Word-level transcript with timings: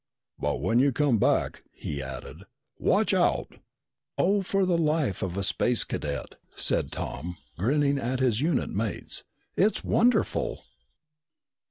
But 0.39 0.61
when 0.61 0.79
you 0.79 0.91
come 0.91 1.19
back," 1.19 1.61
he 1.71 2.01
added, 2.01 2.45
"watch 2.79 3.13
out!" 3.13 3.57
"Oh, 4.17 4.41
for 4.41 4.65
the 4.65 4.75
life 4.79 5.21
of 5.21 5.37
a 5.37 5.43
Space 5.43 5.83
Cadet!" 5.83 6.39
said 6.55 6.91
Tom, 6.91 7.35
grinning 7.55 7.99
at 7.99 8.19
his 8.19 8.41
unit 8.41 8.71
mates. 8.71 9.23
"It's 9.55 9.83
wonderful!" 9.83 10.63